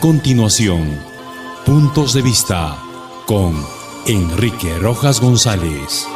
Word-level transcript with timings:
continuación, 0.00 0.98
Puntos 1.66 2.14
de 2.14 2.22
Vista 2.22 2.82
con 3.26 3.54
Enrique 4.06 4.78
Rojas 4.78 5.20
González. 5.20 6.06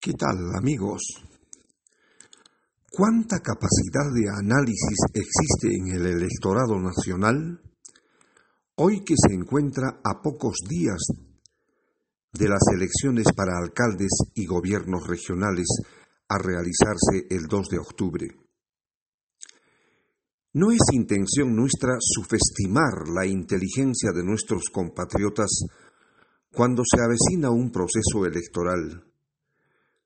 ¿Qué 0.00 0.12
tal 0.14 0.38
amigos? 0.56 1.02
¿Cuánta 2.90 3.40
capacidad 3.40 4.10
de 4.14 4.30
análisis 4.30 5.00
existe 5.12 5.68
en 5.76 5.88
el 5.96 6.06
electorado 6.06 6.80
nacional? 6.80 7.60
Hoy 8.76 9.04
que 9.04 9.16
se 9.18 9.34
encuentra 9.34 10.00
a 10.02 10.22
pocos 10.22 10.56
días 10.66 11.33
de 12.38 12.48
las 12.48 12.62
elecciones 12.74 13.26
para 13.34 13.56
alcaldes 13.56 14.10
y 14.34 14.46
gobiernos 14.46 15.06
regionales 15.06 15.66
a 16.28 16.38
realizarse 16.38 17.26
el 17.30 17.46
2 17.46 17.68
de 17.68 17.78
octubre. 17.78 18.26
No 20.54 20.70
es 20.70 20.80
intención 20.92 21.54
nuestra 21.54 21.96
subestimar 22.00 23.08
la 23.12 23.26
inteligencia 23.26 24.12
de 24.12 24.24
nuestros 24.24 24.64
compatriotas 24.72 25.50
cuando 26.52 26.82
se 26.84 27.00
avecina 27.00 27.50
un 27.50 27.72
proceso 27.72 28.24
electoral, 28.24 29.04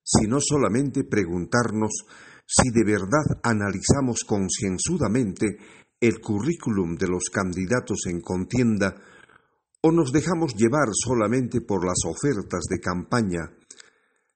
sino 0.02 0.38
solamente 0.40 1.04
preguntarnos 1.04 2.06
si 2.46 2.70
de 2.70 2.84
verdad 2.84 3.40
analizamos 3.42 4.20
concienzudamente 4.26 5.58
el 6.00 6.20
currículum 6.20 6.96
de 6.96 7.08
los 7.08 7.24
candidatos 7.30 8.06
en 8.06 8.22
contienda 8.22 8.94
o 9.82 9.92
nos 9.92 10.12
dejamos 10.12 10.54
llevar 10.54 10.88
solamente 10.92 11.60
por 11.60 11.84
las 11.84 11.98
ofertas 12.04 12.64
de 12.68 12.80
campaña, 12.80 13.52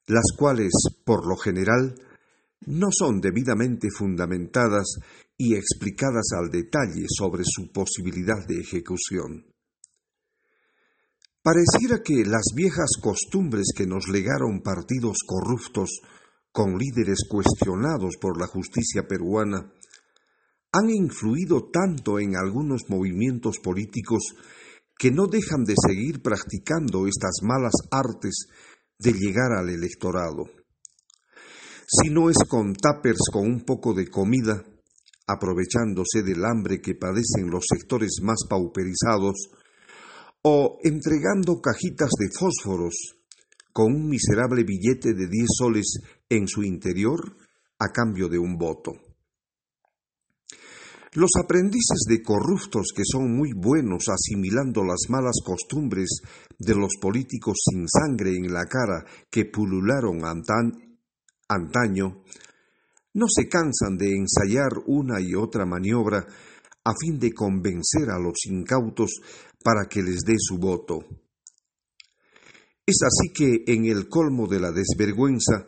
las 0.07 0.27
cuales, 0.37 0.73
por 1.05 1.27
lo 1.27 1.37
general, 1.37 1.95
no 2.67 2.89
son 2.93 3.21
debidamente 3.21 3.89
fundamentadas 3.91 4.97
y 5.37 5.55
explicadas 5.55 6.27
al 6.39 6.51
detalle 6.51 7.07
sobre 7.09 7.43
su 7.45 7.73
posibilidad 7.73 8.47
de 8.47 8.61
ejecución. 8.61 9.47
Pareciera 11.43 12.03
que 12.05 12.25
las 12.25 12.53
viejas 12.55 12.91
costumbres 13.03 13.73
que 13.77 13.87
nos 13.87 14.07
legaron 14.07 14.63
partidos 14.63 15.19
corruptos 15.27 15.91
con 16.53 16.79
líderes 16.79 17.27
cuestionados 17.29 18.15
por 18.21 18.39
la 18.39 18.47
justicia 18.47 19.09
peruana 19.09 19.73
han 20.71 20.89
influido 20.89 21.69
tanto 21.73 22.21
en 22.21 22.37
algunos 22.37 22.83
movimientos 22.89 23.57
políticos 23.63 24.23
que 24.99 25.11
no 25.11 25.27
dejan 25.27 25.65
de 25.65 25.75
seguir 25.77 26.23
practicando 26.23 27.07
estas 27.07 27.41
malas 27.43 27.75
artes 27.91 28.47
de 28.99 29.13
llegar 29.13 29.53
al 29.53 29.69
electorado. 29.69 30.45
Si 31.87 32.11
no 32.11 32.31
es 32.31 32.39
con 32.49 32.75
tapers 32.75 33.29
con 33.33 33.47
un 33.47 33.65
poco 33.65 33.95
de 33.95 34.09
comida, 34.09 34.65
aprovechándose 35.27 36.23
del 36.23 36.45
hambre 36.45 36.81
que 36.81 36.95
padecen 36.95 37.51
los 37.51 37.65
sectores 37.69 38.21
más 38.23 38.45
pauperizados, 38.49 39.51
o 40.43 40.79
entregando 40.83 41.61
cajitas 41.61 42.11
de 42.19 42.29
fósforos 42.37 43.17
con 43.73 43.93
un 43.93 44.09
miserable 44.09 44.65
billete 44.65 45.15
de 45.15 45.29
diez 45.29 45.49
soles 45.57 45.99
en 46.29 46.49
su 46.49 46.63
interior 46.63 47.37
a 47.79 47.89
cambio 47.89 48.29
de 48.29 48.39
un 48.39 48.57
voto. 48.57 48.93
Los 51.15 51.33
aprendices 51.39 52.07
de 52.09 52.23
corruptos 52.23 52.87
que 52.97 53.03
son 53.05 53.37
muy 53.37 53.53
buenos 53.53 54.05
asimilando 54.09 54.83
las 54.83 55.11
malas 55.11 55.37
costumbres 55.45 56.09
de 56.59 56.75
los 56.75 56.93
políticos 56.99 57.59
sin 57.71 57.87
sangre 57.87 58.35
en 58.35 58.51
la 58.51 58.65
cara 58.65 59.05
que 59.31 59.45
pulularon 59.45 60.25
antaño, 60.25 62.23
no 63.13 63.27
se 63.29 63.47
cansan 63.47 63.99
de 63.99 64.15
ensayar 64.17 64.71
una 64.87 65.21
y 65.21 65.35
otra 65.35 65.67
maniobra 65.67 66.27
a 66.85 66.93
fin 66.99 67.19
de 67.19 67.35
convencer 67.35 68.09
a 68.09 68.19
los 68.19 68.47
incautos 68.47 69.21
para 69.63 69.85
que 69.91 70.03
les 70.03 70.21
dé 70.21 70.37
su 70.39 70.57
voto. 70.57 71.05
Es 72.87 72.97
así 73.03 73.35
que 73.35 73.65
en 73.67 73.85
el 73.85 74.09
colmo 74.09 74.49
de 74.49 74.61
la 74.61 74.73
desvergüenza 74.73 75.67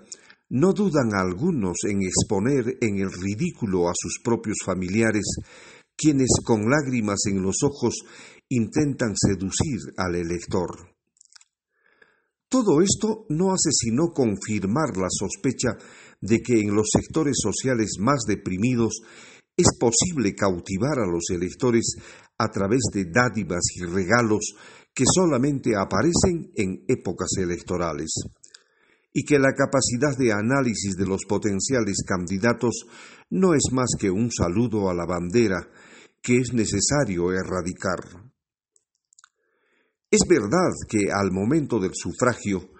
no 0.50 0.72
dudan 0.72 1.15
algunos 1.15 1.77
en 1.88 2.03
exponer 2.03 2.77
en 2.81 2.99
el 2.99 3.10
ridículo 3.10 3.88
a 3.88 3.93
sus 3.94 4.19
propios 4.22 4.59
familiares, 4.65 5.25
quienes 5.97 6.31
con 6.44 6.69
lágrimas 6.69 7.21
en 7.27 7.43
los 7.43 7.56
ojos 7.62 7.94
intentan 8.49 9.15
seducir 9.16 9.78
al 9.97 10.16
elector. 10.16 10.94
Todo 12.49 12.82
esto 12.82 13.27
no 13.31 13.53
hace 13.53 13.71
sino 13.72 14.12
confirmar 14.12 14.97
la 14.97 15.09
sospecha 15.10 15.71
de 16.21 16.41
que 16.41 16.61
en 16.61 16.75
los 16.75 16.88
sectores 16.93 17.37
sociales 17.43 17.97
más 17.99 18.22
deprimidos 18.28 19.00
es 19.56 19.66
posible 19.78 20.34
cautivar 20.34 20.99
a 20.99 21.06
los 21.06 21.31
electores 21.31 21.97
a 22.38 22.49
través 22.50 22.81
de 22.93 23.06
dádivas 23.06 23.62
y 23.76 23.84
regalos 23.84 24.55
que 24.93 25.05
solamente 25.06 25.72
aparecen 25.76 26.53
en 26.55 26.84
épocas 26.87 27.31
electorales 27.38 28.12
y 29.17 29.25
que 29.25 29.39
la 29.39 29.55
capacidad 29.55 30.19
de 30.19 30.33
análisis 30.33 30.97
de 30.97 31.07
los 31.07 31.25
potenciales 31.25 32.03
candidatos 32.05 32.85
no 33.31 33.55
es 33.55 33.63
más 33.73 33.91
que 33.99 34.11
un 34.11 34.31
saludo 34.33 34.91
a 34.91 34.95
la 34.95 35.07
bandera 35.07 35.71
que 36.21 36.39
es 36.39 36.53
necesario 36.53 37.33
erradicar. 37.33 38.01
Es 40.11 40.21
verdad 40.29 40.73
que 40.89 41.13
al 41.13 41.31
momento 41.31 41.79
del 41.79 41.93
sufragio, 41.95 42.71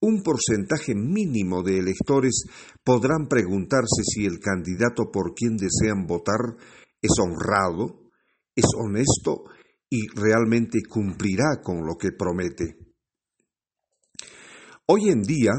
un 0.00 0.22
porcentaje 0.22 0.94
mínimo 0.94 1.62
de 1.62 1.78
electores 1.78 2.44
podrán 2.82 3.28
preguntarse 3.28 4.02
si 4.02 4.26
el 4.26 4.40
candidato 4.40 5.10
por 5.12 5.32
quien 5.34 5.56
desean 5.56 6.06
votar 6.06 6.56
es 7.00 7.12
honrado, 7.20 8.10
es 8.56 8.66
honesto 8.76 9.44
y 9.88 10.08
realmente 10.08 10.80
cumplirá 10.88 11.60
con 11.62 11.86
lo 11.86 11.96
que 11.96 12.10
promete. 12.12 12.83
Hoy 14.86 15.08
en 15.08 15.22
día, 15.22 15.52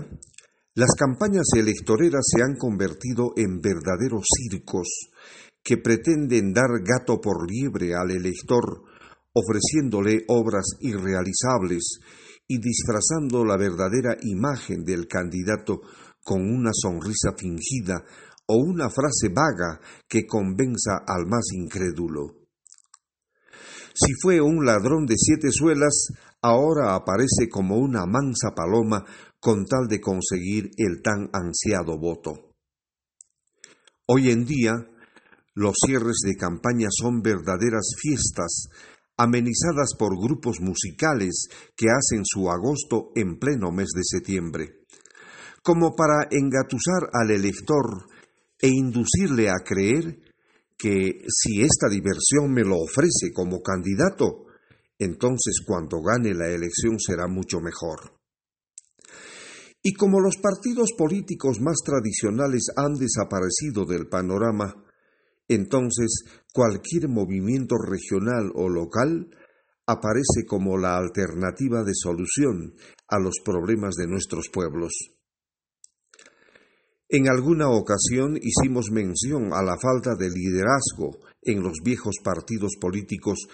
las 0.75 0.91
campañas 0.96 1.47
electoreras 1.56 2.24
se 2.28 2.44
han 2.44 2.56
convertido 2.58 3.34
en 3.36 3.59
verdaderos 3.59 4.24
circos 4.38 4.88
que 5.63 5.78
pretenden 5.78 6.53
dar 6.53 6.69
gato 6.84 7.19
por 7.19 7.50
liebre 7.50 7.96
al 7.96 8.12
elector, 8.12 8.84
ofreciéndole 9.34 10.25
obras 10.28 10.66
irrealizables 10.80 12.02
y 12.47 12.59
disfrazando 12.59 13.44
la 13.44 13.58
verdadera 13.58 14.16
imagen 14.22 14.84
del 14.84 15.08
candidato 15.08 15.81
con 16.24 16.42
una 16.42 16.69
sonrisa 16.72 17.34
fingida 17.36 18.06
o 18.46 18.57
una 18.57 18.92
frase 18.92 19.30
vaga 19.34 19.81
que 20.07 20.28
convenza 20.28 20.97
al 21.07 21.25
más 21.25 21.46
incrédulo. 21.52 22.46
Si 23.96 24.13
fue 24.22 24.40
un 24.40 24.66
ladrón 24.66 25.07
de 25.07 25.16
siete 25.18 25.47
suelas, 25.52 26.09
ahora 26.45 26.94
aparece 26.94 27.50
como 27.50 27.78
una 27.78 28.06
mansa 28.06 28.53
paloma 28.56 29.03
con 29.39 29.66
tal 29.66 29.88
de 29.88 30.00
conseguir 30.00 30.69
el 30.78 31.01
tan 31.01 31.29
ansiado 31.33 31.97
voto. 31.97 32.53
Hoy 34.06 34.29
en 34.29 34.45
día, 34.45 34.73
los 35.56 35.73
cierres 35.83 36.19
de 36.23 36.35
campaña 36.35 36.89
son 36.91 37.22
verdaderas 37.23 37.95
fiestas, 38.00 38.67
amenizadas 39.17 39.95
por 39.97 40.16
grupos 40.22 40.59
musicales 40.61 41.47
que 41.75 41.88
hacen 41.89 42.22
su 42.23 42.51
agosto 42.51 43.12
en 43.16 43.39
pleno 43.39 43.72
mes 43.72 43.89
de 43.95 44.03
septiembre, 44.03 44.85
como 45.63 45.95
para 45.95 46.27
engatusar 46.29 47.09
al 47.12 47.31
elector 47.31 48.06
e 48.59 48.67
inducirle 48.67 49.50
a 49.50 49.63
creer 49.66 50.19
que 50.77 51.25
si 51.27 51.62
esta 51.62 51.89
diversión 51.89 52.51
me 52.53 52.63
lo 52.63 52.77
ofrece 52.77 53.33
como 53.33 53.62
candidato, 53.62 54.44
entonces 55.00 55.62
cuando 55.65 56.01
gane 56.01 56.33
la 56.33 56.47
elección 56.47 57.00
será 57.00 57.27
mucho 57.27 57.59
mejor. 57.59 58.19
Y 59.83 59.94
como 59.94 60.19
los 60.19 60.38
partidos 60.38 60.94
políticos 60.97 61.59
más 61.62 61.77
tradicionales 61.86 62.68
han 62.75 62.95
desaparecido 62.95 63.86
del 63.86 64.07
panorama, 64.07 64.74
entonces 65.47 66.24
cualquier 66.51 67.07
movimiento 67.07 67.75
regional 67.77 68.51
o 68.56 68.68
local 68.68 69.30
aparece 69.86 70.45
como 70.47 70.77
la 70.77 70.97
alternativa 70.97 71.83
de 71.83 71.94
solución 71.94 72.74
a 73.07 73.19
los 73.19 73.36
problemas 73.44 73.94
de 73.95 74.07
nuestros 74.07 74.50
pueblos. 74.50 74.92
En 77.07 77.30
alguna 77.30 77.69
ocasión 77.69 78.36
hicimos 78.42 78.89
mención 78.92 79.53
a 79.53 79.62
la 79.62 79.77
falta 79.77 80.15
de 80.15 80.30
liderazgo 80.31 81.19
en 81.44 81.62
los 81.62 81.77
viejos 81.83 82.15
partidos 82.24 82.71
políticos 82.81 83.47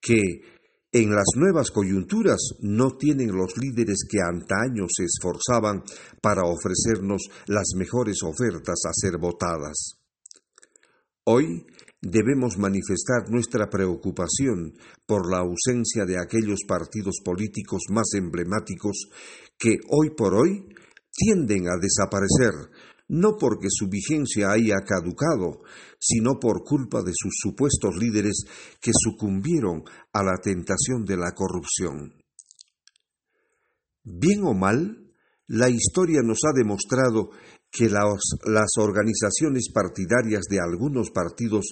que 0.00 0.55
en 0.92 1.10
las 1.10 1.26
nuevas 1.36 1.70
coyunturas 1.70 2.38
no 2.60 2.96
tienen 2.96 3.36
los 3.36 3.56
líderes 3.56 4.06
que 4.08 4.20
antaño 4.20 4.86
se 4.88 5.04
esforzaban 5.04 5.82
para 6.22 6.42
ofrecernos 6.44 7.28
las 7.46 7.74
mejores 7.76 8.18
ofertas 8.22 8.80
a 8.86 8.92
ser 8.92 9.18
votadas. 9.18 9.98
Hoy 11.24 11.66
debemos 12.00 12.56
manifestar 12.56 13.28
nuestra 13.30 13.68
preocupación 13.68 14.74
por 15.06 15.30
la 15.30 15.38
ausencia 15.38 16.04
de 16.06 16.18
aquellos 16.18 16.60
partidos 16.66 17.16
políticos 17.24 17.82
más 17.90 18.14
emblemáticos 18.14 19.08
que 19.58 19.78
hoy 19.90 20.10
por 20.16 20.34
hoy 20.34 20.66
tienden 21.12 21.68
a 21.68 21.76
desaparecer, 21.80 22.70
no 23.08 23.36
porque 23.38 23.68
su 23.70 23.88
vigencia 23.88 24.50
haya 24.50 24.76
caducado, 24.86 25.62
sino 25.98 26.38
por 26.40 26.64
culpa 26.64 27.02
de 27.02 27.12
sus 27.14 27.34
supuestos 27.36 27.96
líderes 27.96 28.44
que 28.80 28.90
sucumbieron 28.92 29.82
a 30.12 30.22
la 30.22 30.38
tentación 30.42 31.04
de 31.04 31.16
la 31.16 31.32
corrupción. 31.32 32.14
Bien 34.02 34.44
o 34.44 34.54
mal, 34.54 35.06
la 35.48 35.68
historia 35.68 36.22
nos 36.22 36.38
ha 36.44 36.52
demostrado 36.52 37.30
que 37.70 37.88
las, 37.88 38.20
organizaciones 38.78 39.70
partidarias 39.72 40.44
de 40.48 40.60
algunos 40.60 41.10
partidos 41.10 41.66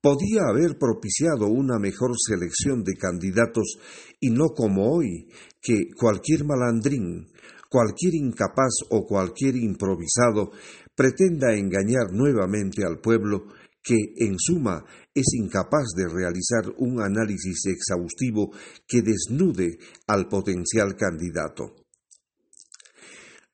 podía 0.00 0.42
haber 0.48 0.78
propiciado 0.78 1.46
una 1.46 1.78
mejor 1.78 2.12
selección 2.16 2.82
de 2.84 2.94
candidatos 2.94 3.78
y 4.20 4.30
no 4.30 4.48
como 4.48 4.92
hoy, 4.92 5.28
que 5.60 5.90
cualquier 5.94 6.44
malandrín, 6.44 7.29
cualquier 7.70 8.14
incapaz 8.16 8.82
o 8.90 9.06
cualquier 9.06 9.54
improvisado 9.56 10.50
pretenda 10.94 11.54
engañar 11.54 12.12
nuevamente 12.12 12.84
al 12.84 12.98
pueblo 12.98 13.46
que, 13.82 13.96
en 14.16 14.36
suma, 14.38 14.84
es 15.14 15.32
incapaz 15.34 15.94
de 15.96 16.08
realizar 16.08 16.74
un 16.78 17.00
análisis 17.00 17.64
exhaustivo 17.66 18.50
que 18.86 19.02
desnude 19.02 19.78
al 20.08 20.28
potencial 20.28 20.96
candidato. 20.96 21.76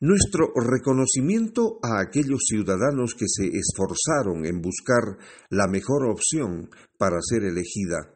Nuestro 0.01 0.53
reconocimiento 0.55 1.79
a 1.83 2.01
aquellos 2.01 2.41
ciudadanos 2.47 3.15
que 3.15 3.27
se 3.29 3.47
esforzaron 3.47 4.45
en 4.45 4.61
buscar 4.61 5.19
la 5.51 5.69
mejor 5.69 6.11
opción 6.11 6.71
para 6.99 7.19
ser 7.21 7.45
elegida 7.45 8.13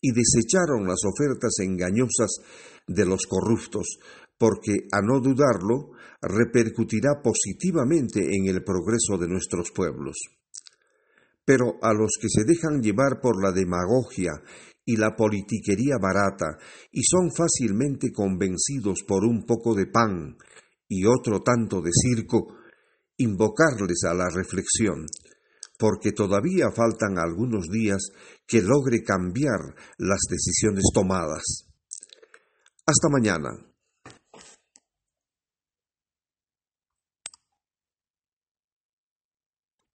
y 0.00 0.12
desecharon 0.12 0.86
las 0.86 1.00
ofertas 1.04 1.58
engañosas 1.60 2.30
de 2.86 3.06
los 3.06 3.26
corruptos, 3.26 3.98
porque, 4.38 4.88
a 4.92 5.00
no 5.00 5.20
dudarlo, 5.20 5.92
repercutirá 6.20 7.20
positivamente 7.22 8.20
en 8.20 8.46
el 8.46 8.62
progreso 8.62 9.18
de 9.18 9.28
nuestros 9.28 9.70
pueblos. 9.72 10.16
Pero 11.44 11.74
a 11.82 11.92
los 11.92 12.12
que 12.20 12.28
se 12.28 12.44
dejan 12.44 12.80
llevar 12.80 13.20
por 13.20 13.42
la 13.42 13.52
demagogia 13.52 14.32
y 14.84 14.96
la 14.96 15.14
politiquería 15.16 15.96
barata 16.00 16.58
y 16.90 17.02
son 17.02 17.30
fácilmente 17.32 18.12
convencidos 18.12 19.02
por 19.06 19.24
un 19.24 19.44
poco 19.44 19.74
de 19.74 19.86
pan, 19.86 20.36
y 20.88 21.06
otro 21.06 21.40
tanto 21.40 21.80
de 21.80 21.90
circo, 21.90 22.54
invocarles 23.16 24.04
a 24.04 24.14
la 24.14 24.28
reflexión, 24.28 25.06
porque 25.78 26.12
todavía 26.12 26.70
faltan 26.70 27.18
algunos 27.18 27.68
días 27.68 28.10
que 28.46 28.60
logre 28.60 29.02
cambiar 29.02 29.74
las 29.98 30.20
decisiones 30.28 30.84
tomadas. 30.92 31.66
Hasta 32.84 33.08
mañana. 33.08 33.71